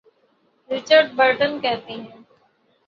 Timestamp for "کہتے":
1.61-1.93